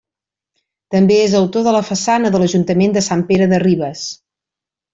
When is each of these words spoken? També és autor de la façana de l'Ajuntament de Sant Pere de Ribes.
També 0.95 1.17
és 1.25 1.35
autor 1.39 1.67
de 1.67 1.73
la 1.75 1.83
façana 1.91 2.31
de 2.37 2.41
l'Ajuntament 2.45 2.97
de 2.99 3.05
Sant 3.11 3.23
Pere 3.29 3.49
de 3.55 3.61
Ribes. 3.67 4.09